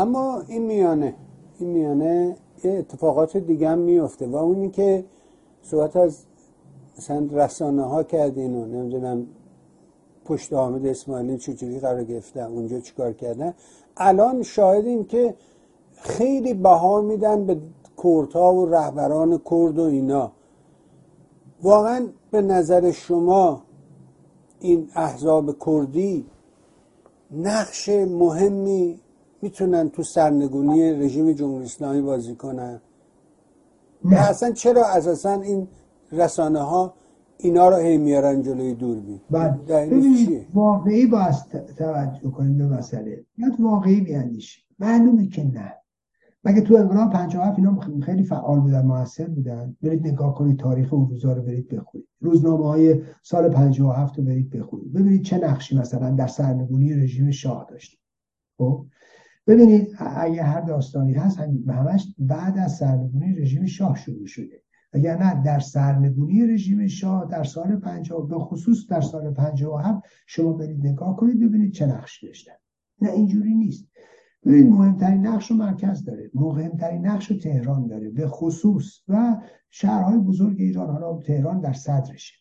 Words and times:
اما 0.00 0.42
این 0.48 0.62
میانه 0.62 1.14
این 1.58 1.70
میانه 1.70 2.36
یه 2.64 2.70
اتفاقات 2.70 3.36
دیگه 3.36 3.68
هم 3.68 3.78
میفته 3.78 4.26
و 4.26 4.36
اونی 4.36 4.70
که 4.70 5.04
صحبت 5.62 5.96
از 5.96 6.18
مثلا 6.98 7.28
رسانه 7.32 7.82
ها 7.82 8.02
کردین 8.02 8.54
و 8.54 8.66
نمی‌دونم 8.66 9.26
پشت 10.24 10.52
حامد 10.52 10.86
اسماعیلی 10.86 11.38
چجوری 11.38 11.80
قرار 11.80 12.04
گرفته 12.04 12.44
اونجا 12.44 12.80
چیکار 12.80 13.12
کردن 13.12 13.54
الان 13.96 14.42
شاهدیم 14.42 15.04
که 15.04 15.34
خیلی 15.96 16.54
بها 16.54 17.00
میدن 17.00 17.46
به 17.46 17.56
کردها 18.04 18.54
و 18.54 18.66
رهبران 18.66 19.40
کرد 19.50 19.78
و 19.78 19.82
اینا. 19.82 20.32
واقعا 21.62 22.06
به 22.30 22.42
نظر 22.42 22.90
شما 22.90 23.62
این 24.60 24.90
احزاب 24.94 25.64
کردی 25.66 26.26
نقش 27.30 27.88
مهمی 27.88 29.00
می‌تونن 29.42 29.88
تو 29.88 30.02
سرنگونی 30.02 30.92
رژیم 30.92 31.32
جمهوری 31.32 31.64
اسلامی 31.64 32.00
بازی 32.02 32.34
کنن؟ 32.34 32.80
نه. 34.04 34.16
اصلا 34.16 34.52
چرا 34.52 34.86
اساسا 34.86 35.32
این 35.32 35.68
رسانه 36.12 36.60
ها 36.60 36.94
اینا 37.38 37.68
رو 37.68 37.76
هی 37.76 37.98
میارن 37.98 38.42
جلوی 38.42 38.74
دوربین؟ 38.74 39.20
بله. 39.30 39.86
ببینید 39.86 40.46
واقعی 40.54 41.06
باید 41.06 41.34
توجه 41.78 42.30
کنیم 42.30 42.58
به 42.58 42.66
مسئله. 42.66 43.24
باید 43.38 43.60
واقعی 43.60 44.00
بیاندیشیم 44.00 44.64
معلومه 44.78 45.26
که 45.28 45.44
نه. 45.44 45.72
مگه 46.44 46.60
تو 46.60 46.74
انقلاب 46.74 47.12
57 47.12 47.58
اینا 47.58 47.80
خیلی 48.02 48.24
فعال 48.24 48.60
بودن 48.60 48.86
موثر 48.86 49.26
بودن؟ 49.26 49.76
برید 49.82 50.06
نگاه 50.06 50.34
کنید 50.34 50.58
تاریخ 50.58 50.92
اون 50.92 51.08
روزا 51.08 51.32
رو 51.32 51.42
برید 51.42 51.68
بخونید. 51.68 52.08
روزنامه 52.20 52.66
های 52.66 53.02
سال 53.22 53.48
57 53.48 54.18
رو 54.18 54.24
برید 54.24 54.50
بخونید. 54.50 54.92
ببینید 54.92 55.22
چه 55.22 55.38
نقشی 55.38 55.76
مثلا 55.76 56.10
در 56.10 56.26
سرنگونی 56.26 56.94
رژیم 56.94 57.30
شاه 57.30 57.66
داشت. 57.70 57.98
خب؟ 58.58 58.86
ببینید 59.50 59.96
اگه 59.98 60.42
هر 60.42 60.60
داستانی 60.60 61.12
هست 61.12 61.38
همش 61.68 62.14
بعد 62.18 62.58
از 62.58 62.76
سرنگونی 62.76 63.34
رژیم 63.34 63.66
شاه 63.66 63.96
شروع 63.96 64.26
شده. 64.26 64.62
اگر 64.92 65.18
نه 65.18 65.42
در 65.42 65.58
سرنگونی 65.58 66.46
رژیم 66.46 66.86
شاه 66.86 67.28
در 67.30 67.44
سال 67.44 67.76
50 67.76 68.28
به 68.28 68.38
خصوص 68.38 68.86
در 68.88 69.00
سال 69.00 69.34
57 69.34 70.02
شما 70.26 70.52
برید 70.52 70.86
نگاه 70.86 71.16
کنید 71.16 71.40
ببینید 71.40 71.72
چه 71.72 71.86
نقشی 71.86 72.26
داشتن. 72.26 72.52
نه 73.02 73.10
اینجوری 73.10 73.54
نیست. 73.54 73.88
ببینید 74.46 74.72
مهمترین 74.72 75.26
نقش 75.26 75.50
رو 75.50 75.56
مرکز 75.56 76.04
داره. 76.04 76.30
مهمترین 76.34 77.06
نقش 77.06 77.30
رو 77.30 77.36
تهران 77.36 77.86
داره. 77.86 78.10
به 78.10 78.26
خصوص 78.26 79.00
و 79.08 79.36
شهرهای 79.70 80.18
بزرگ 80.18 80.60
ایران 80.60 80.90
حالا 80.90 81.18
تهران 81.18 81.60
در 81.60 81.72
صدرشه. 81.72 82.34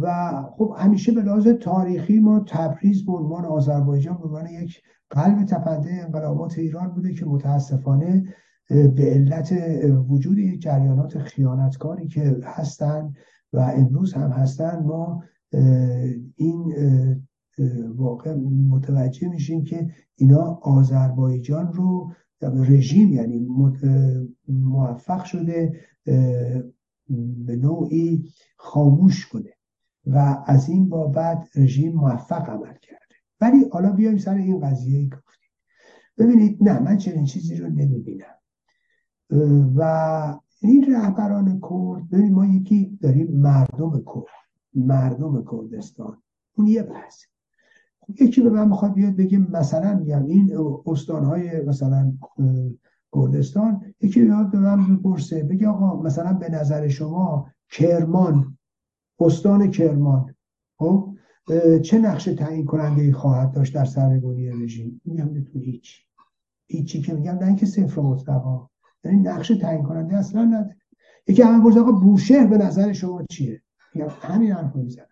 و 0.00 0.32
خب 0.56 0.74
همیشه 0.78 1.12
به 1.12 1.22
لحاظ 1.22 1.48
تاریخی 1.48 2.18
ما 2.18 2.44
تبریز 2.46 3.06
به 3.06 3.12
عنوان 3.12 3.44
آذربایجان 3.44 4.18
به 4.18 4.24
عنوان 4.24 4.46
یک 4.46 4.82
قلب 5.10 5.44
تپنده 5.44 5.90
انقلابات 5.92 6.58
ایران 6.58 6.88
بوده 6.88 7.12
که 7.12 7.26
متاسفانه 7.26 8.24
به 8.68 9.02
علت 9.02 9.52
وجود 10.08 10.38
یک 10.38 10.60
جریانات 10.60 11.18
خیانتکاری 11.18 12.08
که 12.08 12.36
هستند 12.44 13.16
و 13.52 13.58
امروز 13.58 14.14
هم 14.14 14.30
هستند 14.30 14.84
ما 14.84 15.22
این 16.36 16.74
واقع 17.96 18.34
متوجه 18.68 19.28
میشیم 19.28 19.64
که 19.64 19.88
اینا 20.16 20.58
آذربایجان 20.62 21.72
رو 21.72 22.12
رژیم 22.42 23.12
یعنی 23.12 23.48
موفق 24.48 25.24
شده 25.24 25.72
به 27.46 27.56
نوعی 27.56 28.32
خاموش 28.56 29.26
کنه. 29.26 29.50
و 30.06 30.44
از 30.46 30.68
این 30.68 30.88
بابت 30.88 31.48
رژیم 31.54 31.92
موفق 31.92 32.50
عمل 32.50 32.74
کرده. 32.82 33.14
ولی 33.40 33.64
حالا 33.72 33.92
بیایم 33.92 34.18
سر 34.18 34.34
این 34.34 34.60
قضیه 34.60 35.06
گفتیم. 35.06 35.50
ببینید 36.18 36.62
نه 36.62 36.78
من 36.78 36.96
چنین 36.96 37.24
چیزی 37.24 37.56
رو 37.56 37.68
نمی‌بینم. 37.68 38.34
و 39.76 40.38
این 40.60 40.94
رهبران 40.94 41.60
کرد 41.60 42.10
ببینید 42.10 42.32
ما 42.32 42.46
یکی 42.46 42.98
داریم 43.02 43.40
مردم 43.40 43.92
کرد 43.92 44.50
مردم 44.74 45.44
کردستان. 45.50 46.22
اون 46.56 46.66
یه 46.66 46.82
بحث. 46.82 47.22
یکی 48.20 48.40
به 48.40 48.50
من 48.50 48.68
می‌خواد 48.68 48.94
بیاد 48.94 49.16
بگه 49.16 49.38
مثلا 49.38 49.98
میگم 49.98 50.24
این 50.26 50.52
استانهای 50.86 51.62
مثلا 51.62 52.12
کردستان 53.14 53.94
یکی 54.00 54.24
بیاد 54.24 54.50
به 54.50 54.58
من 54.58 54.96
بپرسه 54.96 55.42
بگه 55.42 55.68
آقا 55.68 56.02
مثلا 56.02 56.32
به 56.32 56.48
نظر 56.48 56.88
شما 56.88 57.50
کرمان 57.70 58.58
استان 59.20 59.70
کرمان 59.70 60.34
خب 60.78 61.16
چه 61.82 61.98
نقش 61.98 62.24
تعیین 62.24 62.66
کننده 62.66 63.02
ای 63.02 63.12
خواهد 63.12 63.52
داشت 63.52 63.74
در 63.74 63.84
سرنگونی 63.84 64.50
رژیم؟ 64.50 65.00
میگم 65.04 65.44
تو 65.44 65.58
هیچ. 65.58 66.06
هیچی 66.66 67.00
که 67.00 67.14
میگم 67.14 67.32
نه 67.32 67.46
اینکه 67.46 67.66
صفر 67.66 68.00
مطلقا 68.00 68.68
یعنی 69.04 69.18
نقش 69.18 69.48
تعیین 69.48 69.82
کننده 69.82 70.16
اصلا 70.16 70.44
نداره. 70.44 70.76
یکی 71.28 71.42
همه 71.42 71.64
پرسه 71.64 71.80
آقا 71.80 71.92
بوشهر 71.92 72.46
به 72.46 72.58
نظر 72.58 72.92
شما 72.92 73.24
چیه؟ 73.30 73.62
میگم 73.94 74.08
همین 74.20 74.52
حرف 74.52 74.76
می‌زنم. 74.76 75.06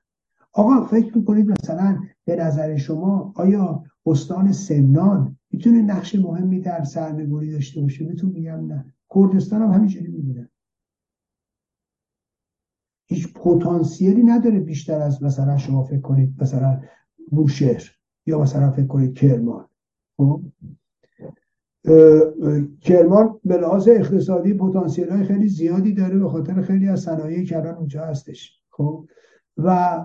آقا 0.52 0.84
فکر 0.84 1.18
می‌کنید 1.18 1.50
مثلا 1.50 1.98
به 2.24 2.36
نظر 2.36 2.76
شما 2.76 3.32
آیا 3.36 3.84
استان 4.06 4.52
سمنان 4.52 5.37
می‌تونه 5.58 5.82
نقش 5.82 6.14
مهمی 6.14 6.60
در 6.60 6.84
سرنگونی 6.84 7.52
داشته 7.52 7.80
باشه؟ 7.80 8.04
بهتون 8.04 8.30
میگم 8.30 8.66
نه. 8.66 8.94
کردستان 9.14 9.62
هم 9.62 9.70
همینجوری 9.70 10.08
می‌بینن 10.08 10.48
هیچ 13.06 13.32
پتانسیلی 13.32 14.22
نداره 14.22 14.60
بیشتر 14.60 15.00
از 15.00 15.22
مثلا 15.22 15.58
شما 15.58 15.82
فکر 15.82 16.00
کنید 16.00 16.42
مثلا 16.42 16.80
بوشهر 17.30 17.82
یا 18.26 18.40
مثلا 18.40 18.70
فکر 18.70 18.86
کنید 18.86 19.14
کرمان. 19.14 19.68
خب؟ 20.16 20.42
کرمان 22.80 23.40
به 23.44 23.56
لحاظ 23.56 23.88
اقتصادی 23.88 24.54
پتانسیل 24.54 25.08
های 25.08 25.24
خیلی 25.24 25.48
زیادی 25.48 25.94
داره 25.94 26.18
به 26.18 26.28
خاطر 26.28 26.62
خیلی 26.62 26.88
از 26.88 27.00
صنایعی 27.00 27.44
که 27.44 27.76
اونجا 27.76 28.04
هستش. 28.04 28.60
خب؟ 28.70 29.08
و 29.56 29.98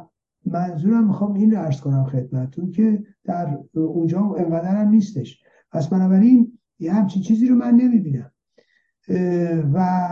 منظورم 0.45 1.07
می‌خوام 1.07 1.33
این 1.33 1.51
رو 1.51 1.61
ارز 1.61 1.81
کنم 1.81 2.03
خدمتتون 2.03 2.71
که 2.71 3.03
در 3.23 3.59
اونجا 3.73 4.19
انقدر 4.37 4.75
هم 4.75 4.89
نیستش. 4.89 5.43
پس 5.71 5.87
بنابراین 5.87 6.59
یه 6.79 6.93
همچین 6.93 7.21
چیزی 7.21 7.47
رو 7.47 7.55
من 7.55 7.75
نمی‌بینم. 7.75 8.31
و 9.73 10.09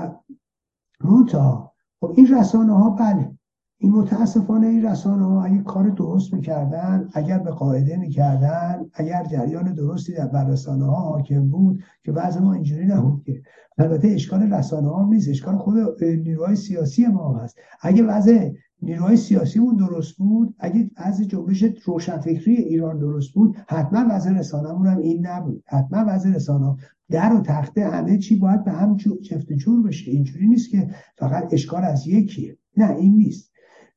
منتها 1.03 1.73
خب 1.99 2.13
این 2.17 2.35
رسانه 2.35 2.77
ها 2.77 2.89
بله. 2.89 3.31
این 3.77 3.91
متاسفانه 3.91 4.67
این 4.67 4.85
رسانه 4.85 5.25
ها 5.25 5.43
اگه 5.43 5.63
کار 5.63 5.89
درست 5.89 6.33
می‌کردن 6.33 7.09
اگر 7.13 7.39
به 7.39 7.51
قاعده 7.51 7.97
می‌کردن 7.97 8.85
اگر 8.93 9.23
جریان 9.23 9.73
درستی 9.73 10.13
در 10.13 10.27
بر 10.27 10.47
رسانه 10.47 10.85
ها 10.85 10.95
حاکم 10.95 11.47
بود 11.47 11.83
که 12.03 12.11
بعض 12.11 12.37
ما 12.37 12.53
اینجوری 12.53 12.85
نبود 12.85 13.23
که. 13.23 13.41
البته 13.77 14.07
اشکال 14.07 14.53
رسانه 14.53 14.89
ها 14.89 15.09
نیست. 15.09 15.29
اشکال 15.29 15.57
خود 15.57 16.03
نیروهای 16.03 16.55
سیاسی 16.55 17.07
ما 17.07 17.37
هست. 17.37 17.59
اگه 17.81 18.03
وضع 18.03 18.51
نیروهای 18.81 19.17
سیاسیمون 19.17 19.75
درست 19.75 20.17
بود. 20.17 20.55
اگه 20.59 20.91
از 20.95 21.21
جنبش 21.21 21.63
روشنفکری 21.83 22.55
ایران 22.55 22.99
درست 22.99 23.33
بود 23.33 23.55
حتما 23.67 24.05
وضع 24.09 24.31
رسانه‌مون 24.31 24.87
هم 24.87 24.97
این 24.97 25.27
نبود. 25.27 25.63
حتما 25.67 26.05
وضع 26.07 26.29
رسانه 26.29 26.75
در 27.09 27.33
و 27.33 27.41
تخته 27.41 27.89
همه 27.89 28.17
چی 28.17 28.35
باید 28.35 28.63
به 28.63 28.71
هم 28.71 28.97
چفت 28.97 29.53
جور 29.53 29.83
بشه. 29.83 30.11
اینجوری 30.11 30.47
نیست 30.47 30.69
که 30.69 30.89
فقط 31.17 31.53
اشکال 31.53 31.83
از 31.83 32.07
یکیه. 32.07 32.57
نه 32.77 32.95
این 32.95 33.15
نیست. 33.15 33.51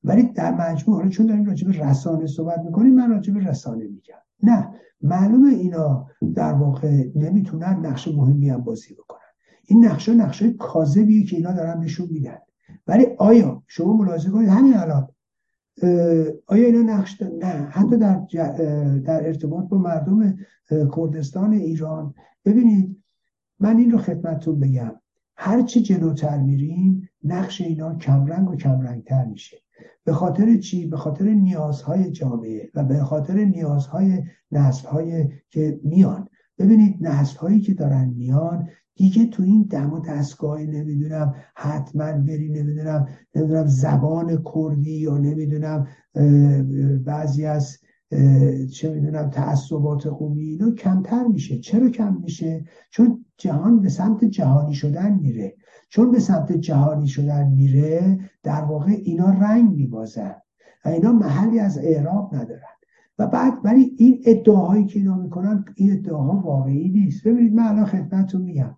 ولی 0.04 0.22
در 0.22 0.54
مجموع 0.54 0.96
حالا 0.96 1.08
چون 1.08 1.26
داریم 1.26 1.44
راجع 1.44 1.68
به 1.68 1.78
رسانه 1.78 2.26
صحبت 2.26 2.60
می‌کنیم 2.64 2.94
من 2.94 3.10
راجع 3.10 3.34
به 3.34 3.40
رسانه 3.40 3.84
میگم. 3.84 4.14
نه 4.42 4.68
معلومه 5.02 5.48
اینا 5.48 6.06
در 6.34 6.52
واقع 6.52 7.04
نمی‌تونن 7.16 7.86
نقش 7.86 8.08
مهمی 8.08 8.50
هم 8.50 8.60
بازی 8.60 8.94
بکنن. 8.94 9.20
این 9.66 9.84
نقشه 9.84 10.14
نقشه 10.14 10.52
کاذبیه 10.52 11.24
که 11.24 11.36
اینا 11.36 11.52
دارن 11.52 11.78
نشون 11.78 12.08
میدن. 12.10 12.38
ولی 12.86 13.06
آیا 13.18 13.62
شما 13.66 13.96
ملاحظه 13.96 14.30
کنید؟ 14.30 14.48
همین 14.48 14.76
الان 14.76 15.08
آیا 16.46 16.66
اینا 16.66 16.96
نقش 16.96 17.22
نه 17.22 17.46
حتی 17.46 17.96
در, 17.96 18.20
در 18.98 19.26
ارتباط 19.26 19.68
با 19.68 19.78
مردم 19.78 20.36
کردستان 20.96 21.52
ایران. 21.52 22.14
ببینید 22.44 23.02
من 23.60 23.76
این 23.76 23.90
رو 23.90 23.98
خدمتتون 23.98 24.60
بگم. 24.60 24.92
هرچی 25.36 25.82
جلوتر 25.82 26.38
میریم 26.38 27.10
نقش 27.24 27.60
اینا 27.60 27.94
کمرنگ 27.94 28.50
و 28.50 28.56
کمرنگتر 28.56 29.24
میشه. 29.24 29.56
به 30.04 30.12
خاطر 30.12 30.56
چی؟ 30.56 30.86
به 30.86 30.96
خاطر 30.96 31.24
نیازهای 31.24 32.10
جامعه 32.10 32.70
و 32.74 32.84
به 32.84 32.98
خاطر 32.98 33.34
نیازهای 33.34 34.22
نسلهای 34.52 35.28
که 35.50 35.80
میان. 35.84 36.28
ببینید 36.58 37.06
نسلهایی 37.06 37.60
که 37.60 37.74
دارن 37.74 38.08
میان 38.08 38.68
دیگه 38.96 39.26
تو 39.26 39.42
این 39.42 39.62
دم 39.62 39.92
و 39.92 40.00
دستگاهی 40.00 40.66
نمی‌دونم 40.66 41.34
حتما 41.54 42.12
بری 42.12 42.48
نمی‌دونم 42.48 43.08
نمی‌دونم 43.34 43.66
زبان 43.66 44.42
کردی 44.54 44.92
یا 44.92 45.18
نمی‌دونم 45.18 45.86
بعضی 47.04 47.44
از 47.46 47.78
چه 48.72 48.94
می‌دونم 48.94 49.30
تعصبات 49.30 50.06
قومی 50.06 50.44
اینا 50.44 50.70
کمتر 50.70 51.24
میشه. 51.26 51.58
چرا 51.58 51.88
کم 51.88 52.20
میشه؟ 52.22 52.64
چون 52.90 53.24
جهان 53.36 53.80
به 53.80 53.88
سمت 53.88 54.24
جهانی 54.24 54.74
شدن 54.74 55.18
میره. 55.18 55.54
چون 55.88 56.10
به 56.10 56.18
سمت 56.18 56.52
جهانی 56.52 57.06
شدن 57.06 57.48
میره 57.48 58.18
در 58.42 58.60
واقع 58.60 58.92
اینا 59.02 59.30
رنگ 59.30 59.74
میبازن 59.74 60.34
و 60.84 60.88
اینا 60.88 61.12
محلی 61.12 61.58
از 61.58 61.78
اعراب 61.78 62.34
ندارن. 62.34 62.60
و 63.18 63.26
بعد 63.26 63.52
ولی 63.64 63.94
این 63.98 64.22
ادعاهایی 64.26 64.84
که 64.86 64.98
اینا 64.98 65.16
می‌کنن 65.16 65.64
این 65.74 65.92
ادعاها 65.92 66.40
واقعی 66.40 66.88
نیست. 66.88 67.28
ببینید 67.28 67.54
من 67.54 67.66
الان 67.66 67.84
خدمتتون 67.86 68.42
میگم. 68.42 68.76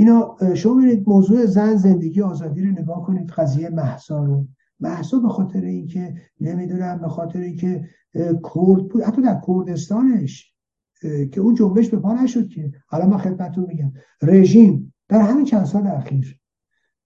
اینا 0.00 0.36
شما 0.54 0.74
ببینید 0.74 1.08
موضوع 1.08 1.46
زن 1.46 1.76
زندگی 1.76 2.22
آزادی 2.22 2.62
رو 2.62 2.70
نگاه 2.70 3.02
کنید 3.06 3.30
قضیه 3.30 3.68
محسا 3.70 4.24
رو. 4.24 4.46
محسا 4.80 5.18
به 5.18 5.28
خاطر 5.28 5.60
اینکه 5.60 6.14
نمی‌دونم 6.40 6.98
به 6.98 7.08
خاطر 7.08 7.38
اینکه 7.38 7.88
کرد 8.14 8.88
بود 8.88 9.02
حتی 9.02 9.22
در 9.22 9.40
کردستانش 9.46 10.54
که 11.02 11.40
اون 11.40 11.54
جنبش 11.54 11.88
به 11.88 11.96
پا 11.96 12.12
نشد 12.12 12.48
که. 12.48 12.72
حالا 12.86 13.06
من 13.06 13.18
خدمتتون 13.18 13.66
میگم. 13.68 13.92
رژیم 14.22 14.94
در 15.08 15.20
همین 15.20 15.44
چند 15.44 15.64
سال 15.64 15.86
اخیر 15.86 16.40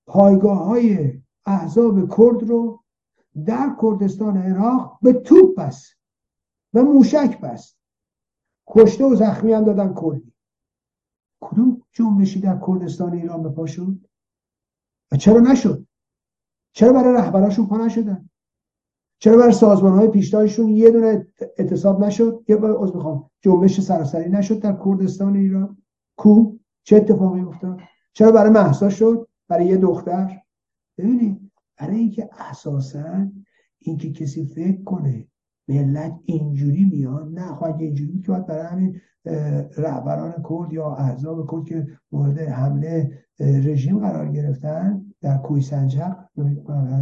پایگاه 0.06 0.64
های 0.64 1.12
احزاب 1.46 2.16
کرد 2.16 2.42
رو 2.42 2.84
در 3.46 3.76
کردستان 3.82 4.36
عراق 4.36 4.98
به 5.02 5.12
توپ 5.12 5.58
بست 5.58 5.96
و 6.74 6.82
موشک 6.82 7.40
بست. 7.40 7.78
کشته 8.66 9.04
و 9.04 9.14
زخمی 9.14 9.52
هم 9.52 9.64
دادن 9.64 9.94
کردی. 10.02 10.31
کدوم 11.42 11.82
جنبشی 11.92 12.40
در 12.40 12.60
کردستان 12.66 13.12
ایران 13.12 13.42
به 13.42 13.48
پا 13.48 13.66
شد؟ 13.66 13.98
و 15.12 15.16
چرا 15.16 15.40
نشد؟ 15.40 15.86
چرا 16.72 16.92
برای 16.92 17.14
رهبراشون 17.14 17.66
پا 17.66 17.76
نشدن؟ 17.76 18.30
چرا 19.18 19.36
برای 19.36 19.52
سازمان 19.52 19.98
های 19.98 20.08
یه 20.70 20.90
دونه 20.90 21.26
اعتصاب 21.58 22.04
نشد؟ 22.04 22.44
یه 22.48 22.56
از 22.82 22.94
می‌خوام 22.94 23.30
جنبش 23.40 23.80
سراسری 23.80 24.30
نشد 24.30 24.58
در 24.58 24.78
کردستان 24.84 25.36
ایران؟ 25.36 25.82
کو؟ 26.16 26.58
چه 26.82 26.96
اتفاقی 26.96 27.40
افتاد؟ 27.40 27.80
چرا 28.12 28.32
برای 28.32 28.50
محسا 28.50 28.88
شد؟ 28.88 29.28
برای 29.48 29.66
یه 29.66 29.76
دختر؟ 29.76 30.42
ببینید 30.98 31.52
برای 31.78 31.96
اینکه 31.96 32.28
اساسا 32.32 33.28
اینکه 33.78 34.12
کسی 34.12 34.46
فکر 34.46 34.82
کنه 34.82 35.28
ملت 35.72 36.20
اینجوری 36.24 36.84
میاد 36.84 37.30
نه 37.34 37.46
خواهد 37.46 37.80
اینجوری 37.80 38.20
که 38.20 38.28
باید 38.28 38.46
برای 38.46 38.66
همین 38.66 39.00
رهبران 39.76 40.32
کرد 40.48 40.72
یا 40.72 40.94
احزاب 40.94 41.50
کرد 41.50 41.64
که 41.64 41.86
مورد 42.12 42.38
حمله 42.38 43.18
رژیم 43.40 43.98
قرار 43.98 44.32
گرفتن 44.32 45.04
در 45.20 45.38
کوی 45.38 45.60
سنجق 45.60 46.16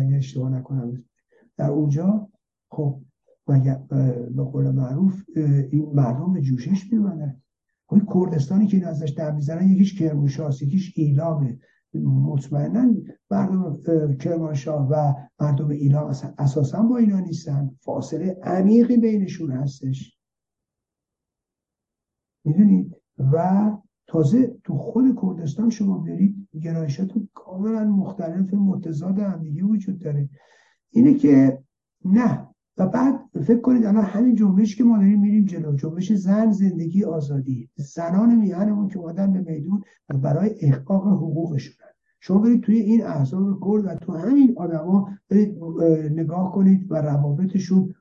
اگر 0.00 0.16
اشتباه 0.16 0.50
نکنم. 0.50 1.04
در 1.56 1.70
اونجا 1.70 2.28
خب 2.70 3.00
به 4.34 4.42
قول 4.52 4.70
معروف 4.70 5.24
این 5.70 5.90
مردم 5.94 6.32
به 6.32 6.40
جوشش 6.40 6.92
میمونن 6.92 7.42
خب 7.86 8.00
کردستانی 8.14 8.66
که 8.66 8.76
این 8.76 8.86
ازش 8.86 9.10
در 9.10 9.30
می‌زنن 9.30 9.70
یکیش 9.70 9.98
کرموشاست 9.98 10.62
یکیش 10.62 10.92
ایلامه. 10.96 11.58
مطمئنا 11.94 12.94
مردم 13.30 13.76
کرمانشاه 14.16 14.88
و 14.90 15.14
مردم 15.40 15.68
ایران 15.68 16.14
اساسا 16.38 16.82
با 16.82 16.96
اینا 16.96 17.20
نیستن. 17.20 17.70
فاصله 17.80 18.38
عمیقی 18.42 18.96
بینشون 18.96 19.50
هستش. 19.50 20.18
می‌دونید 22.44 22.96
و 23.32 23.70
تازه 24.06 24.56
تو 24.64 24.78
خود 24.78 25.18
کردستان 25.22 25.70
شما 25.70 25.98
برید 25.98 26.48
گرایشات 26.62 27.10
کاملا 27.34 27.84
مختلف 27.84 28.54
متضاد 28.54 29.18
هم 29.18 29.68
وجود 29.70 29.98
داره. 29.98 30.28
اینه 30.90 31.14
که 31.14 31.62
نه 32.04 32.49
و 32.76 32.86
بعد 32.86 33.20
فکر 33.46 33.60
کنید 33.60 33.84
الان 33.84 34.04
همین 34.04 34.34
جنبش 34.34 34.76
که 34.76 34.84
ما 34.84 34.96
داریم 34.96 35.20
میریم 35.20 35.44
جلو. 35.44 35.76
جنبش 35.76 36.12
زن 36.12 36.52
زندگی 36.52 37.04
آزادی. 37.04 37.70
زنان 37.76 38.34
میهنمون 38.34 38.88
که 38.88 38.98
اومدن 38.98 39.32
به 39.32 39.40
میدون 39.40 39.82
برای 40.08 40.54
احقاق 40.60 41.06
حقوقشون 41.06 41.74
شما 42.20 42.38
برید 42.38 42.62
توی 42.62 42.78
این 42.78 43.04
احزاب 43.04 43.60
کرد 43.64 43.84
و 43.84 43.94
تو 43.94 44.12
همین 44.12 44.54
آدما 44.58 45.10
برید 45.28 45.58
نگاه 46.12 46.52
کنید 46.52 46.92
و 46.92 46.94
روابطشون 46.94 47.94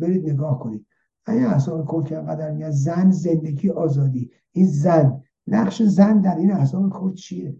برید 0.00 0.30
نگاه 0.30 0.58
کنید. 0.58 0.86
این 1.28 1.44
احزاب 1.44 1.92
کرد 1.92 2.04
که 2.04 2.18
انقدر 2.18 2.52
میاد 2.52 2.70
زن 2.70 3.10
زندگی 3.10 3.70
آزادی. 3.70 4.30
این 4.52 4.66
زن 4.66 5.22
نقش 5.46 5.82
زن 5.82 6.20
در 6.20 6.36
این 6.36 6.52
احزاب 6.52 6.92
کرد 6.92 7.14
چیه؟ 7.14 7.56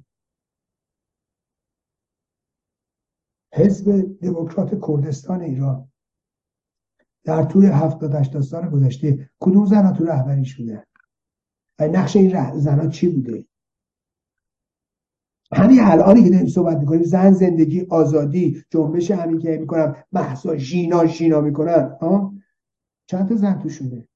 حزب 3.54 4.16
دموکرات 4.22 4.86
کردستان 4.86 5.40
ایران. 5.40 5.89
در 7.24 7.42
طول 7.42 7.64
هفتاد 7.64 8.14
80 8.14 8.42
سال 8.42 8.68
گذشته 8.68 9.30
کدوم 9.40 9.66
زن 9.66 9.92
تو 9.92 10.04
رهبریش 10.04 10.56
بوده 10.56 10.86
نقش 11.80 12.16
این 12.16 12.58
زنها 12.58 12.86
چی 12.86 13.08
بوده؟ 13.08 13.44
همین 15.52 15.80
الانی 15.80 16.24
که 16.24 16.30
داریم 16.30 16.46
صحبت 16.46 16.76
می‌کنیم. 16.76 17.02
زن 17.02 17.32
زندگی 17.32 17.86
آزادی 17.90 18.64
جنبش 18.70 19.10
همین 19.10 19.38
که 19.38 19.58
می‌کنم 19.58 19.96
محسا 20.12 20.56
ژینا 20.56 21.06
ژینا 21.06 21.40
می‌کنن 21.40 21.96
ها 22.00 22.34
چند 23.06 23.28
تا 23.28 23.36
زن 23.36 23.58
توشونه 23.58 24.08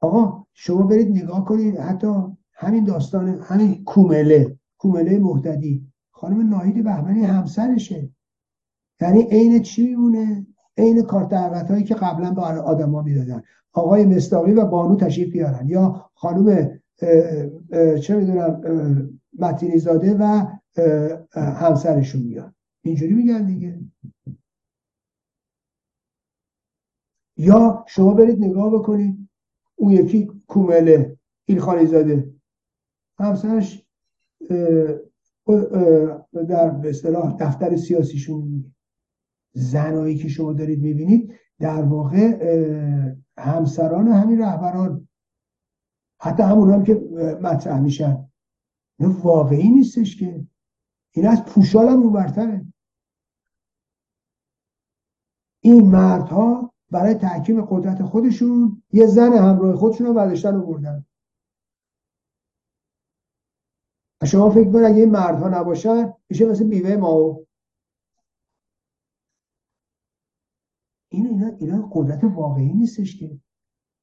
آقا 0.00 0.46
شما 0.52 0.82
برید 0.82 1.08
نگاه 1.08 1.44
کنید 1.44 1.76
حتی 1.76 2.06
همین 2.52 2.84
داستان 2.84 3.28
همین 3.28 3.84
کومله 3.84 4.58
کومله 4.78 5.18
مهددی. 5.18 5.92
خانم 6.10 6.48
ناهید 6.48 6.84
بهمنی 6.84 7.24
همسرشه. 7.24 8.10
یعنی 9.00 9.22
عین 9.22 9.62
چی 9.62 9.86
میمونه؟ 9.86 10.46
عین 10.78 11.02
کارت 11.02 11.28
دعوت 11.28 11.70
هایی 11.70 11.84
که 11.84 11.94
قبلا 11.94 12.30
به 12.30 12.42
آدما 12.42 13.02
می‌دادن. 13.02 13.42
آقای 13.72 14.04
مستاقی 14.04 14.52
و 14.52 14.64
بانو 14.64 14.96
تشریف 14.96 15.32
بیارن 15.32 15.68
یا 15.68 16.10
خانم 16.14 16.80
چه 18.02 18.16
می‌دونم 18.16 18.60
متینی 19.38 19.78
زاده 19.78 20.16
و 20.20 20.46
همسرشون 21.34 22.22
میاد 22.22 22.54
اینجوری 22.82 23.14
میگن 23.14 23.46
دیگه. 23.46 23.80
یا 27.36 27.84
شما 27.88 28.14
برید 28.14 28.44
نگاه 28.44 28.70
بکنید 28.70 29.28
اون 29.76 29.92
یکی 29.92 30.30
کومله 30.46 31.16
ایلخانی 31.44 31.86
زاده 31.86 32.34
همسرش 33.18 33.86
در 36.48 36.80
اصطلاح 36.84 37.36
دفتر 37.40 37.76
سیاسیشون 37.76 38.74
زنایی 39.52 40.18
که 40.18 40.28
شما 40.28 40.52
دارید 40.52 40.82
می‌بینید 40.82 41.34
در 41.58 41.82
واقع 41.82 42.44
همسران 43.38 44.08
همین 44.08 44.40
رهبران. 44.40 45.08
حتی 46.20 46.42
همون 46.42 46.70
هم 46.70 46.84
که 46.84 46.94
مطرح 47.42 47.80
میشن. 47.80 48.28
این 49.00 49.10
واقعی 49.10 49.68
نیستش 49.68 50.16
که. 50.16 50.46
این 51.14 51.26
از 51.26 51.44
پوشال 51.44 51.88
هم 51.88 52.72
این 55.60 55.90
مردها 55.90 56.74
برای 56.90 57.14
تحکیم 57.14 57.64
قدرت 57.64 58.02
خودشون 58.02 58.82
یه 58.92 59.06
زن 59.06 59.32
همراه 59.32 59.76
خودشون 59.76 60.06
رو 60.06 60.14
برداشتن 60.14 60.54
و 60.54 60.66
بردن. 60.66 61.06
شما 64.26 64.50
فکر 64.50 64.72
کنید 64.72 64.84
اگه 64.84 65.00
این 65.00 65.10
مردها 65.10 65.48
نباشن 65.48 66.14
میشه 66.30 66.46
مثل 66.46 66.64
بیوه 66.64 66.96
ما 66.96 67.40
این 71.08 71.37
اینا, 71.58 71.90
قدرت 71.92 72.24
واقعی 72.24 72.72
نیستش 72.72 73.16
که. 73.16 73.38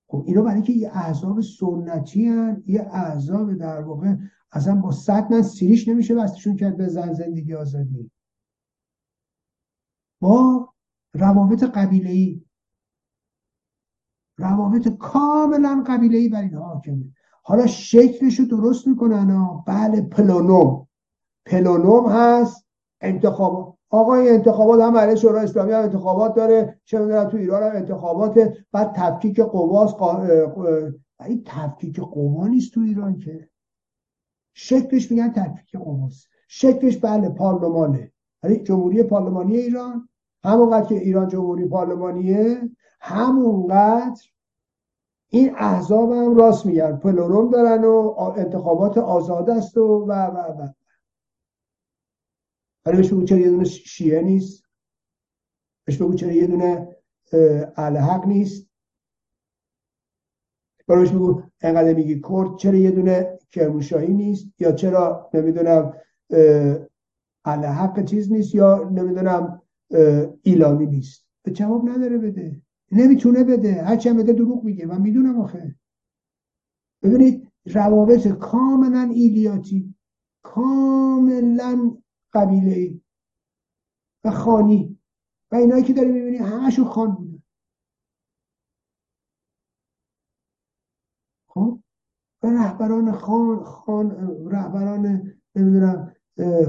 خب 0.07 0.23
اینا 0.27 0.41
برای 0.41 0.61
که 0.61 0.73
یه 0.73 0.91
احزاب 0.93 1.41
سنتی 1.41 2.25
هن 2.25 2.63
یه 2.67 2.81
احزاب 2.91 3.53
در 3.53 3.81
واقع 3.81 4.15
اصلا 4.51 4.75
با 4.75 4.91
صد 4.91 5.31
من 5.31 5.41
سیریش 5.41 5.87
نمیشه 5.87 6.15
بستشون 6.15 6.55
کرد 6.55 6.77
به 6.77 6.87
زن 6.87 7.13
زندگی 7.13 7.53
آزادی. 7.53 8.11
با 10.21 10.69
روابط 11.13 11.63
قبیله 11.63 12.09
ای 12.09 12.45
روابط 14.37 14.87
کاملا 14.87 15.83
قبیله 15.87 16.17
ای 16.17 16.29
بر 16.29 16.41
این 16.41 16.53
حاکمه. 16.53 17.13
حالا 17.43 17.67
شکلش 17.67 18.39
رو 18.39 18.45
درست 18.45 18.87
می‌کنن 18.87 19.63
بله 19.67 20.01
پلونوم 20.01 20.87
پلونوم 21.45 22.09
هست 22.09 22.67
انتخاب 23.01 23.74
آقای 23.89 24.29
انتخابات 24.29 24.81
هم 24.81 24.93
برای 24.93 25.17
شورای 25.17 25.43
اسلامی 25.43 25.71
هم 25.71 25.81
انتخابات 25.81 26.35
داره 26.35 26.79
چه 26.85 26.99
می‌دونم 26.99 27.29
تو 27.29 27.37
ایران 27.37 27.63
هم 27.63 27.75
انتخابات 27.75 28.53
بعد 28.71 28.93
تفکیک 28.95 29.39
قواس 29.39 29.93
قا... 29.93 30.27
تفکیک 31.45 31.99
قوا 31.99 32.47
نیست 32.47 32.73
تو 32.73 32.81
ایران 32.81 33.17
که. 33.17 33.49
شکلش 34.53 35.11
میگن 35.11 35.31
تفکیک 35.31 35.81
قواست 35.81 36.27
شکلش 36.47 36.97
بله 36.97 37.29
پارلمانه. 37.29 38.11
ولی 38.43 38.57
جمهوری 38.57 39.03
پارلمانی 39.03 39.57
ایران 39.57 40.09
همونقدر 40.43 40.85
که 40.85 40.95
ایران 40.95 41.27
جمهوری 41.27 41.65
پارلمانیه 41.65 42.69
همونقدر 42.99 44.21
این 45.29 45.55
احزاب 45.57 46.11
هم 46.11 46.35
راست 46.35 46.65
میگن. 46.65 46.97
پلوروم 46.97 47.49
دارن 47.49 47.83
و 47.83 48.15
انتخابات 48.37 48.97
آزاد 48.97 49.49
است 49.49 49.77
و 49.77 50.05
و 50.07 50.11
و 50.11 50.37
و. 50.37 50.67
ولی 52.85 52.97
بهش 52.97 53.13
بگو 53.13 53.23
چرا 53.23 53.39
یه 53.39 53.49
دونه 53.49 53.63
شیعه 53.63 54.21
نیست. 54.21 54.65
بهش 55.87 56.01
بگو 56.01 56.13
چرا 56.13 56.31
یه 56.31 56.47
دونه 56.47 56.95
اهل 57.77 57.97
حق 57.97 58.27
نیست. 58.27 58.69
بهش 60.87 61.09
بگو 61.09 61.41
انقدر 61.61 61.93
میگی 61.93 62.21
کرد 62.29 62.57
چرا 62.57 62.75
یه 62.75 62.91
دونه 62.91 63.39
کرموشاهی 63.51 64.13
نیست؟ 64.13 64.47
یا 64.59 64.71
چرا 64.71 65.29
نمی‌دونم 65.33 65.93
اهل 67.45 67.65
حق 67.65 68.05
چیز 68.05 68.31
نیست 68.31 68.55
یا 68.55 68.89
نمی‌دونم 68.89 69.61
ایلامی 70.43 70.85
نیست؟ 70.85 71.25
به 71.43 71.51
جواب 71.51 71.89
نداره 71.89 72.17
بده. 72.17 72.61
نمی‌تونه 72.91 73.43
بده. 73.43 73.83
هرچی 73.83 74.09
هم 74.09 74.17
بده 74.17 74.33
دروغ 74.33 74.63
میگه. 74.63 74.85
من 74.85 75.01
می‌دونم 75.01 75.39
آخه. 75.39 75.75
ببینید 77.03 77.47
روابط 77.65 78.27
کاملا 78.27 79.11
ایلیاتی 79.13 79.95
کاملا 80.43 81.97
قبیله 82.35 82.71
ای 82.71 83.01
و 84.23 84.31
خانی 84.31 84.99
و 85.51 85.55
اینایی 85.55 85.83
که 85.83 85.93
داری 85.93 86.11
می‌بینی 86.11 86.37
همشون 86.37 86.85
خان 86.85 87.15
بودن. 87.15 87.43
خب؟ 91.47 91.79
رهبران 92.43 93.11
خان, 93.11 93.63
خان 93.63 94.11
رهبران 94.51 95.31
نمی‌دونم 95.55 96.15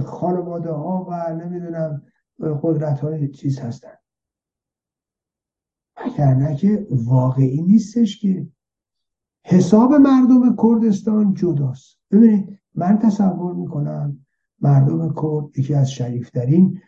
خانواده 0.06 0.70
ها 0.70 1.06
و 1.10 1.34
نمی‌دونم 1.34 2.02
قدرت 2.62 3.00
های 3.00 3.28
چیز 3.28 3.58
هستن. 3.58 3.96
وگرنه 5.96 6.56
که 6.56 6.86
واقعی 6.90 7.62
نیستش 7.62 8.20
که 8.20 8.48
حساب 9.44 9.92
مردم 9.92 10.56
کردستان 10.56 11.34
جداست. 11.34 11.98
ببینید 12.10 12.60
من 12.74 12.98
تصور 12.98 13.54
می‌کنم 13.54 14.25
مردم 14.60 15.14
کرد 15.22 15.58
یکی 15.58 15.74
از 15.74 15.90
شریفترین 15.90 16.80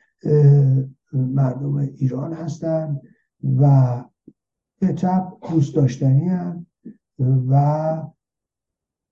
مردم 1.12 1.74
ایران 1.76 2.32
هستند 2.32 3.00
و 3.56 4.04
به 4.80 4.94
چپ 4.94 5.32
دوست 5.50 5.74
داشتنی 5.74 6.30
و 7.48 8.02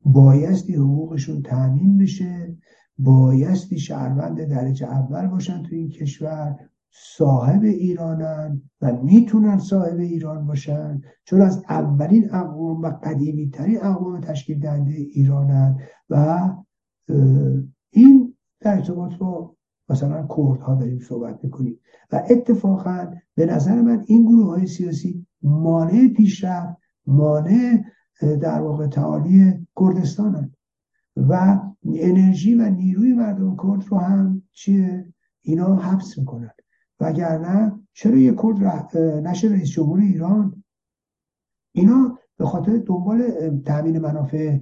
بایستی 0.04 0.74
حقوقشون 0.74 1.42
تأمین 1.42 1.98
بشه 1.98 2.56
بایستی 2.98 3.78
شهروند 3.78 4.44
درجه 4.44 4.86
اول 4.86 5.26
باشن 5.26 5.62
تو 5.62 5.74
این 5.74 5.88
کشور 5.88 6.56
صاحب 6.90 7.62
ایرانن 7.62 8.62
و 8.80 8.92
می‌تونن 9.02 9.58
صاحب 9.58 9.98
ایران 9.98 10.46
باشن. 10.46 11.00
چون 11.24 11.40
از 11.40 11.64
اولین 11.68 12.34
اقوام 12.34 12.82
و 12.82 12.90
قدیمی 12.90 13.50
ترین 13.50 13.78
اقوام 13.82 14.20
تشکیل 14.20 14.60
دهنده 14.60 14.92
ایرانن 14.92 15.78
و 16.10 16.48
این 17.90 18.35
در 18.60 18.74
ارتباط 18.74 19.14
با 19.14 19.56
مثلا 19.88 20.26
کرد 20.36 20.60
ها 20.60 20.74
داریم 20.74 20.98
صحبت 20.98 21.44
می‌کنیم. 21.44 21.80
و 22.12 22.22
اتفاقا 22.30 23.14
به 23.34 23.46
نظر 23.46 23.80
من 23.80 24.04
این 24.06 24.26
گروه 24.26 24.46
های 24.46 24.66
سیاسی 24.66 25.26
مانع 25.42 26.08
پیشرفت 26.16 26.76
مانع 27.06 27.84
در 28.40 28.60
واقع 28.60 28.86
تعالی 28.86 29.66
کردستانن 29.80 30.54
و 31.16 31.60
انرژی 31.84 32.54
و 32.54 32.70
نیروی 32.70 33.12
مردم 33.12 33.56
کرد 33.56 33.88
رو 33.88 33.98
هم 33.98 34.42
چیه؟ 34.52 35.12
اینا 35.42 35.76
حبس 35.76 36.18
می‌کنن 36.18 36.50
وگرنه 37.00 37.72
چرا 37.92 38.16
یه 38.16 38.34
کرد 38.34 38.96
نشه 38.98 39.48
رئیس 39.48 39.68
جمهور 39.70 40.00
ایران؟ 40.00 40.64
اینا 41.72 42.18
به 42.38 42.46
خاطر 42.46 42.82
دنبال 42.86 43.22
تامین 43.64 43.98
منافع 43.98 44.58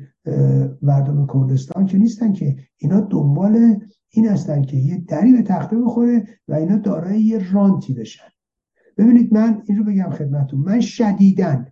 مردم 0.82 1.26
کردستان 1.26 1.86
که 1.86 1.98
نیستن 1.98 2.32
که 2.32 2.56
اینا 2.76 3.00
دنبال 3.00 3.80
این 4.08 4.28
هستن 4.28 4.62
که 4.62 4.76
یه 4.76 4.98
دری 4.98 5.32
به 5.32 5.42
تخته 5.42 5.78
بخوره 5.78 6.26
و 6.48 6.54
اینا 6.54 6.76
دارای 6.76 7.20
یه 7.20 7.52
رانتی 7.52 7.94
بشن. 7.94 8.28
ببینید 8.98 9.34
من 9.34 9.62
این 9.64 9.78
رو 9.78 9.84
بگم 9.84 10.10
خدمتون 10.10 10.60
من 10.60 10.80
شدیدن 10.80 11.66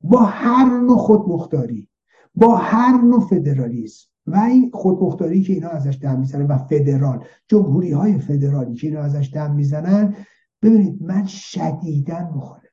با 0.00 0.20
هر 0.20 0.80
نوع 0.80 0.96
خودمختاری 0.96 1.88
با 2.34 2.56
هر 2.56 3.02
نوع 3.02 3.20
فدرالیسم 3.20 4.08
و 4.26 4.36
این 4.36 4.70
خودمختاری 4.74 5.42
که 5.42 5.52
اینا 5.52 5.68
ازش 5.68 5.98
دم 6.02 6.18
می‌زنن 6.18 6.46
و 6.46 6.58
فدرال 6.58 7.24
جمهوری 7.48 7.92
های 7.92 8.18
فدرالی 8.18 8.74
که 8.74 8.86
اینا 8.86 9.00
ازش 9.00 9.30
دم 9.34 9.54
می‌زنن 9.54 10.14
ببینید 10.62 11.02
من 11.02 11.26
شدیدن 11.26 12.30
مخالفم. 12.34 12.69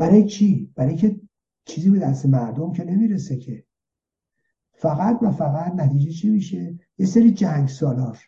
برای 0.00 0.24
چی 0.24 0.72
برای 0.76 0.96
که 0.96 1.20
چیزی 1.64 1.90
به 1.90 1.98
دست 1.98 2.26
مردم 2.26 2.72
که 2.72 2.84
نمی‌رسه 2.84 3.36
که. 3.36 3.64
فقط 4.72 5.18
و 5.22 5.30
فقط 5.30 5.74
نتیجه 5.74 6.10
چی 6.10 6.30
میشه؟ 6.30 6.78
یه 6.98 7.06
سری 7.06 7.30
جنگ 7.30 7.68
سالار 7.68 8.18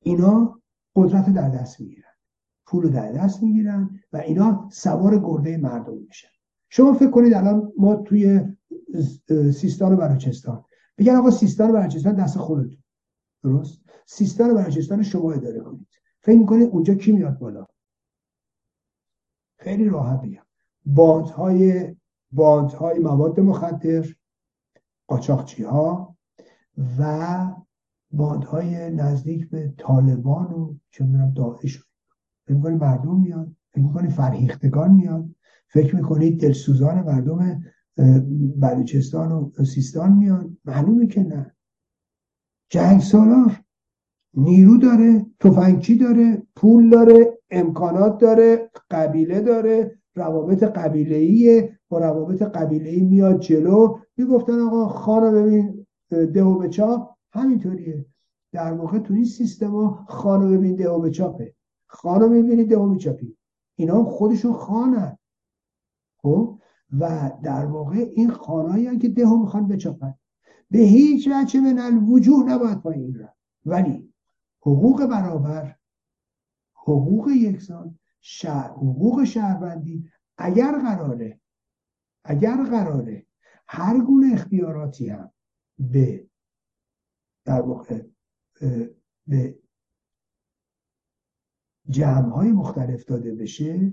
اینا 0.00 0.62
قدرت 0.96 1.34
در 1.34 1.48
دست 1.48 1.80
می‌گیرن. 1.80 2.12
پول 2.66 2.90
در 2.90 3.12
دست 3.12 3.42
می‌گیرن 3.42 4.00
و 4.12 4.16
اینا 4.16 4.68
سوار 4.72 5.18
گرده 5.18 5.56
مردم 5.56 5.98
میشن. 5.98 6.28
شما 6.68 6.92
فکر 6.92 7.10
کنید 7.10 7.34
الان 7.34 7.72
ما 7.78 7.96
توی 7.96 8.40
سیستان 9.54 9.92
و 9.92 9.96
بلوچستان. 9.96 10.64
بگن 10.98 11.16
آقا 11.16 11.30
سیستان 11.30 11.70
و 11.70 11.72
بلوچستان 11.72 12.14
دست 12.14 12.38
خودتون. 12.38 12.82
درست؟ 13.42 13.80
سیستان 14.06 14.50
و 14.50 14.54
بلوچستان 14.54 15.02
شما 15.02 15.32
اداره 15.32 15.60
کنید. 15.60 15.88
فکر 16.20 16.38
می‌کنید 16.38 16.68
اونجا 16.68 16.94
کی 16.94 17.12
میاد 17.12 17.38
بالا؟ 17.38 17.66
خیلی 19.58 19.84
راحت 19.84 20.22
بگم 20.22 20.41
باندهای 20.86 21.96
باندهای 22.32 22.98
مواد 22.98 23.40
مخدر 23.40 24.06
قاچاقچی 25.06 25.62
ها 25.62 26.16
و 26.98 27.38
باندهای 28.10 28.90
نزدیک 28.90 29.50
به 29.50 29.74
طالبان 29.78 30.52
و 30.52 30.74
چه 30.90 31.04
می‌دونم 31.04 31.32
داعش. 31.32 31.84
فکر 32.46 32.54
می‌کنید 32.56 32.80
مردم 32.80 33.20
میاد 33.20 33.52
فکر 33.70 33.82
می‌کنید 33.84 34.10
فرهیختگان 34.10 34.94
میاد 34.94 35.28
فکر 35.68 35.96
می‌کنید 35.96 36.40
دلسوزان 36.40 37.02
مردم 37.02 37.62
بلوچستان 38.56 39.32
و 39.32 39.64
سیستان 39.64 40.12
میان. 40.12 40.58
معلومه 40.64 41.06
که 41.06 41.22
نه. 41.22 41.54
جنگ 42.68 43.00
سالار 43.00 43.60
نیرو 44.34 44.78
داره 44.78 45.26
تفنگچی 45.40 45.98
داره 45.98 46.42
پول 46.56 46.90
داره 46.90 47.38
امکانات 47.50 48.18
داره 48.18 48.70
قبیله 48.90 49.40
داره 49.40 49.98
روابط 50.14 50.62
قبیله 50.62 51.78
با 51.88 51.98
روابط 51.98 52.42
قبیله 52.42 53.00
میاد 53.00 53.40
جلو. 53.40 53.98
می‌گفتن 54.16 54.60
آقا 54.60 54.88
خانو 54.88 55.32
ببین 55.32 55.86
دهو 56.08 56.58
به 56.58 56.68
چاپ 56.68 57.10
همینطوریه. 57.32 58.06
در 58.52 58.72
واقع 58.72 58.98
تو 58.98 59.14
این 59.14 59.24
سیستما 59.24 60.04
خانو 60.08 60.58
ببین 60.58 60.76
دهو 60.76 61.00
به 61.00 61.10
چاپه 61.10 61.54
خانو 61.86 62.28
می‌بینی 62.28 62.64
دهو 62.64 62.86
میچاپی 62.86 63.36
اینا 63.76 64.04
خودشون 64.04 64.52
خانن. 64.52 65.18
خب؟ 66.16 66.58
و 67.00 67.30
در 67.42 67.66
واقع 67.66 68.10
این 68.14 68.30
خانهایی 68.30 68.98
که 68.98 69.08
دهو 69.08 69.36
می‌خوان 69.36 69.68
بچاپن. 69.68 70.14
به 70.70 70.78
هیچ 70.78 71.28
وجه 71.28 71.60
من 71.60 71.78
الوجوه 71.78 72.44
نباید 72.48 72.80
پایین 72.80 73.14
را 73.14 73.28
ولی 73.66 74.12
حقوق 74.60 75.06
برابر 75.06 75.76
حقوق 76.74 77.28
یکسان 77.28 77.98
شهر، 78.24 78.70
حقوق 78.70 79.24
شهروندی 79.24 80.10
اگر 80.38 80.78
قراره 80.78 81.40
اگر 82.24 82.56
قراره 82.64 83.26
هر 83.66 84.00
گونه 84.00 84.34
اختیاراتی 84.34 85.08
هم 85.08 85.32
به 85.78 86.26
در 87.44 87.60
واقع 87.60 88.02
به 89.26 89.58
جمع 91.88 92.28
های 92.28 92.52
مختلف 92.52 93.04
داده 93.04 93.34
بشه 93.34 93.92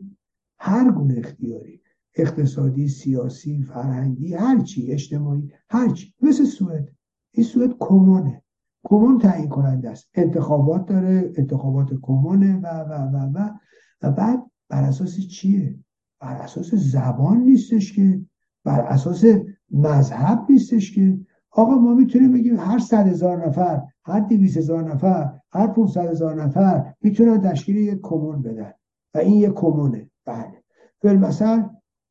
هر 0.60 0.92
گونه 0.92 1.16
اختیاری 1.18 1.82
اقتصادی 2.16 2.88
سیاسی 2.88 3.64
فرهنگی 3.64 4.34
هرچی 4.34 4.92
اجتماعی 4.92 5.52
هرچی 5.70 6.14
مثل 6.22 6.44
سوئد. 6.46 6.96
این 7.32 7.46
سوئد 7.46 7.76
کمونه. 7.80 8.44
کمون 8.84 9.20
تعیین 9.20 9.50
کننده 9.50 9.90
است. 9.90 10.10
انتخابات 10.14 10.86
داره 10.86 11.34
انتخابات 11.38 11.94
کمونه 12.02 12.60
و 12.60 12.68
و 12.68 12.94
و 12.94 13.18
و 13.18 13.50
و 14.02 14.12
بعد 14.12 14.52
بر 14.70 14.84
اساس 14.84 15.20
چیه؟ 15.20 15.80
بر 16.20 16.36
اساس 16.36 16.76
زبان 16.76 17.38
نیستش 17.38 17.94
که. 17.94 18.22
بر 18.64 18.80
اساس 18.80 19.26
مذهب 19.72 20.46
نیستش 20.50 20.96
که. 20.96 21.20
آقا 21.52 21.76
ما 21.76 21.94
می‌تونیم 21.94 22.34
بگیم 22.34 22.60
هر 22.60 22.80
صد 22.80 23.08
هزار 23.08 23.48
نفر 23.48 23.82
هر 24.06 24.20
دویست 24.20 24.58
هزار 24.58 24.94
نفر 24.94 25.40
هر 25.52 25.68
پونصد 25.68 26.06
هزار 26.06 26.44
نفر 26.44 26.94
می‌تونن 27.02 27.42
تشکیل 27.42 27.76
یک 27.76 28.00
کمون 28.02 28.42
بدن. 28.42 28.72
و 29.14 29.18
این 29.18 29.34
یک 29.34 29.54
کمونه. 29.54 30.10
بله. 30.26 30.64
مثلا 31.18 31.70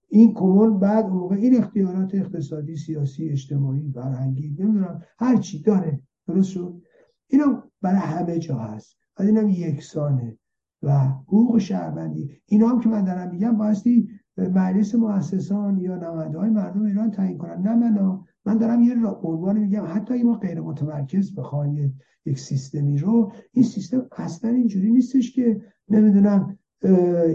این 0.09 0.35
کمون 0.35 0.79
بعد 0.79 1.05
اون 1.05 1.17
موقع 1.17 1.37
این 1.37 1.57
اختیارات 1.57 2.15
اقتصادی 2.15 2.77
سیاسی 2.77 3.29
اجتماعی 3.29 3.93
فرهنگی 3.95 4.57
نمی‌دونم 4.59 5.03
هر 5.19 5.37
چی 5.37 5.63
داره 5.63 6.01
درست 6.27 6.51
شد؟ 6.51 6.83
اینا 7.27 7.63
برای 7.83 7.99
همه 7.99 8.39
جا 8.39 8.59
هست. 8.59 8.97
و 9.19 9.23
اینم 9.23 9.49
یکسانه. 9.49 10.38
و 10.83 10.99
حقوق 10.99 11.59
شهروندی. 11.59 12.31
اینا 12.47 12.69
هم 12.69 12.81
که 12.81 12.89
من 12.89 13.05
دارم 13.05 13.31
میگم 13.31 13.57
بایستی 13.57 14.09
مجلس 14.37 14.95
مؤسسان 14.95 15.79
یا 15.79 15.97
نماینده 15.97 16.39
های 16.39 16.51
مردم 16.51 16.83
ایران 16.83 17.11
تعیین 17.11 17.39
کنن. 17.39 17.63
نه 17.63 17.75
من 17.75 18.19
من 18.47 18.59
دارم 18.59 18.83
یه 18.83 19.07
عنوان 19.07 19.59
میگم. 19.59 19.85
حتی 19.89 20.15
اگه 20.15 20.25
ما 20.25 20.35
غیر 20.35 20.61
متمرکز 20.61 21.35
بخوایم 21.35 21.95
یک 22.27 22.39
سیستمی 22.39 22.99
رو 22.99 23.33
این 23.53 23.65
سیستم 23.65 24.07
اصلا 24.17 24.51
اینجوری 24.51 24.91
نیستش 24.91 25.33
که 25.33 25.61
نمی‌دونم 25.89 26.59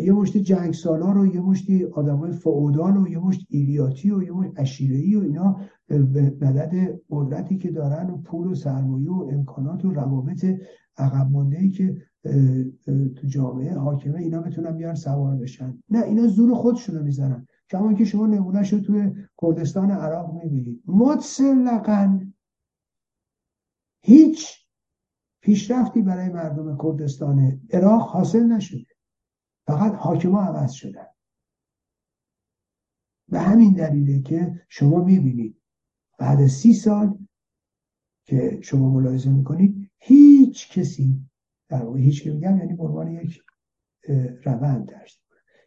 یه 0.03 0.13
مشتی 0.13 0.41
جنگ 0.41 0.73
سالا 0.73 1.11
رو 1.11 1.27
یه 1.27 1.41
مشتی 1.41 1.83
های 1.83 2.31
فعودال 2.31 2.97
و 2.97 3.07
یه 3.07 3.19
مشت 3.19 3.45
ایلیاتی 3.49 4.11
و 4.11 4.23
یه 4.23 4.31
مشت 4.31 4.51
اشیرهی 4.55 5.15
و 5.15 5.19
اینا 5.19 5.59
به 5.87 6.35
مدد 6.41 6.99
قدرتی 7.09 7.57
که 7.57 7.71
دارن 7.71 8.09
و 8.09 8.17
پول 8.17 8.47
و 8.47 8.55
سرمایه 8.55 9.11
و 9.11 9.29
امکانات 9.31 9.85
و 9.85 9.91
روابط 9.91 10.45
عقب 10.97 11.35
ای 11.35 11.69
که 11.69 11.97
تو 13.15 13.27
جامعه 13.27 13.77
حاکمه 13.77 14.19
اینا 14.19 14.41
بتونن 14.41 14.77
بیان 14.77 14.95
سوار 14.95 15.35
بشن. 15.35 15.83
نه 15.89 16.03
اینا 16.03 16.27
زور 16.27 16.55
خودشونو 16.55 17.03
می‌زنن. 17.03 17.47
کما 17.69 17.93
که 17.93 18.05
شما 18.05 18.27
نمونهش 18.27 18.73
رو 18.73 18.79
توی 18.79 19.13
کردستان 19.41 19.91
عراق 19.91 20.33
می‌بینید. 20.33 20.83
مطلقا 20.87 22.19
هیچ 24.01 24.65
پیشرفتی 25.41 26.01
برای 26.01 26.29
مردم 26.29 26.77
کردستان 26.83 27.61
عراق 27.73 28.01
حاصل 28.01 28.43
نشده. 28.43 28.85
فقط 29.67 29.93
حاکما 29.93 30.41
عوض 30.41 30.71
شدن. 30.71 31.07
به 33.29 33.39
همین 33.39 33.73
دلیله 33.73 34.21
که 34.21 34.65
شما 34.69 35.03
می‌بینید 35.03 35.61
بعد 36.17 36.47
سی 36.47 36.73
سال 36.73 37.17
که 38.25 38.59
شما 38.63 38.89
ملاحظه 38.89 39.29
می‌کنید 39.29 39.91
هیچ 39.99 40.71
کسی 40.79 41.29
در 41.69 41.85
واقع 41.85 41.99
هیچ 41.99 42.23
که 42.23 42.31
میگم 42.31 42.57
یعنی 42.57 42.73
به 42.73 43.11
یک 43.11 43.41
روند 44.45 44.85
درست 44.85 45.19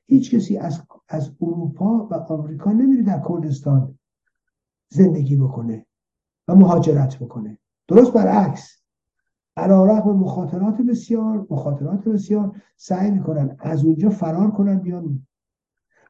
هیچ 0.07 0.35
کسی 0.35 0.57
از, 0.57 0.83
از 1.09 1.33
اروپا 1.41 2.09
و 2.11 2.15
آمریکا 2.15 2.73
نمیره 2.73 3.03
در 3.03 3.23
کردستان 3.29 3.99
زندگی 4.88 5.37
بکنه 5.37 5.87
و 6.49 6.55
مهاجرت 6.55 7.19
بکنه. 7.19 7.59
درست 7.88 8.12
برعکس. 8.12 8.83
علا 9.57 9.85
مخاطرات 10.12 10.76
بسیار 10.83 11.47
مخاطرات 11.50 12.09
بسیار 12.09 12.62
سعی 12.76 13.11
می‌کنن 13.11 13.57
از 13.59 13.85
اونجا 13.85 14.11
فرار 14.11 14.50
کنن 14.50 14.79
بیان. 14.79 15.26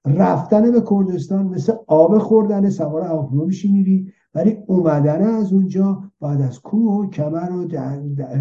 رفتن 0.04 0.70
به 0.70 0.82
کردستان 0.90 1.46
مثل 1.46 1.72
آب 1.86 2.18
خوردن 2.18 2.70
سوار 2.70 3.02
هواپیما 3.02 3.44
میشی 3.44 3.72
میری 3.72 4.12
ولی 4.34 4.58
اومدن 4.66 5.22
از 5.22 5.52
اونجا 5.52 6.05
بعد 6.20 6.40
از 6.40 6.60
کوه 6.60 6.92
و 6.92 7.10
کمر 7.10 7.52
و 7.52 7.66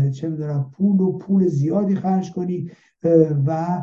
چه 0.10 0.30
می‌دونم 0.30 0.72
پول 0.78 1.00
و 1.00 1.18
پول 1.18 1.48
زیادی 1.48 1.96
خرج 1.96 2.32
کنی 2.32 2.72
و 3.48 3.82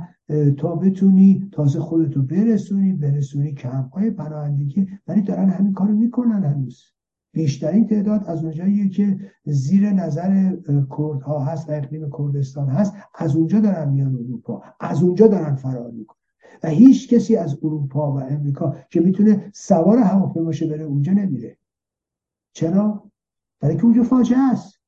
تا 0.56 0.74
بتونی 0.76 1.48
تازه 1.52 1.80
خودتو 1.80 2.22
برسونی 2.22 2.92
برسونی 2.92 3.52
کمپای 3.52 4.10
پناهندگی. 4.10 4.88
ولی 5.08 5.22
دارن 5.22 5.48
همین 5.48 5.72
کارو 5.72 5.92
می‌کنن 5.92 6.44
هنوز. 6.44 6.82
بیشترین 7.34 7.86
تعداد 7.86 8.24
از 8.26 8.44
اونجایی 8.44 8.88
که 8.88 9.18
زیر 9.44 9.90
نظر 9.90 10.56
کردها 10.98 11.44
هست 11.44 11.68
و 11.68 11.72
اقلیم 11.72 12.10
کردستان 12.18 12.68
هست 12.68 12.94
از 13.14 13.36
اونجا 13.36 13.60
دارن 13.60 13.88
میان 13.88 14.14
اروپا. 14.14 14.62
از 14.80 15.02
اونجا 15.02 15.26
دارن 15.26 15.54
فرار 15.54 15.90
می‌کنن. 15.90 16.18
و 16.62 16.68
هیچ 16.68 17.14
کسی 17.14 17.36
از 17.36 17.58
اروپا 17.62 18.12
و 18.12 18.20
امریکا 18.20 18.76
که 18.90 19.00
می‌تونه 19.00 19.50
سوار 19.54 19.98
هواپیماشه 19.98 20.66
بره 20.66 20.84
اونجا 20.84 21.12
نمیره. 21.12 21.56
چرا؟ 22.52 23.11
برای 23.62 23.76
که 23.76 23.84
اونجا 23.84 24.02
فاجعه 24.02 24.38
است. 24.38 24.80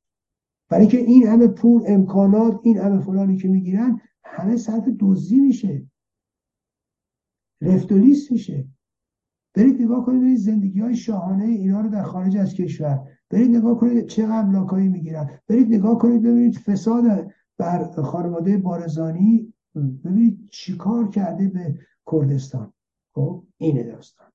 برای 0.69 0.87
که 0.87 0.97
این 0.97 1.27
همه 1.27 1.47
پول 1.47 1.83
امکانات 1.87 2.59
این 2.63 2.77
همه 2.77 2.99
فلانی 2.99 3.37
که 3.37 3.47
می‌گیرن 3.47 4.01
همه 4.23 4.57
صرف 4.57 4.83
دزدی 4.99 5.39
میشه. 5.39 5.85
رفتولیست 7.61 8.31
میشه. 8.31 8.67
برید 9.53 9.81
نگاه 9.81 10.05
کنید 10.05 10.37
زندگی 10.37 10.79
های 10.79 10.95
شاهانه 10.95 11.45
اینا 11.45 11.81
رو 11.81 11.89
در 11.89 12.03
خارج 12.03 12.37
از 12.37 12.53
کشور. 12.53 13.07
برید 13.29 13.55
نگاه 13.55 13.79
کنید 13.79 14.07
چه 14.07 14.23
املاکایی 14.23 14.87
می‌گیرن. 14.87 15.39
برید 15.47 15.73
نگاه 15.73 15.97
کنید 15.97 16.21
ببینید 16.21 16.57
فساد 16.57 17.31
بر 17.57 17.83
خانواده 17.83 18.57
بارزانی. 18.57 19.53
ببینید 19.75 20.49
چیکار 20.51 21.09
کرده 21.09 21.47
به 21.47 21.79
کردستان. 22.11 22.73
خب 23.13 23.43
اینه 23.57 23.83
داستان. 23.83 24.27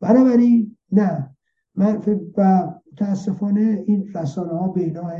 بنابراین 0.00 0.76
نه. 0.92 1.36
و 1.76 2.72
متاسفانه 2.92 3.84
این 3.86 4.12
رسانه 4.14 4.52
ها 4.52 4.68
به 4.68 4.80
اینا 4.80 5.12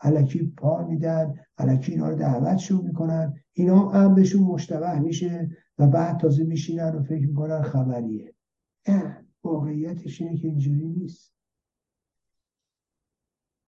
علکی 0.00 0.52
پا 0.56 0.86
میدن 0.86 1.34
علکی 1.58 1.92
اینا 1.92 2.08
رو 2.08 2.14
دعوت 2.14 2.56
شو 2.56 2.82
می‌کنن. 2.82 3.34
اینا 3.52 3.88
هم 3.88 4.14
بهشون 4.14 4.42
مشتبه 4.42 4.98
میشه 4.98 5.50
و 5.78 5.86
بعد 5.86 6.20
تازه 6.20 6.44
میشینن 6.44 6.94
و 6.94 7.02
فکر 7.02 7.26
می‌کنن 7.26 7.62
خبریه. 7.62 8.34
واقعیتش 9.44 10.20
اینه 10.20 10.36
که 10.36 10.48
اینجوری 10.48 10.88
نیست. 10.88 11.37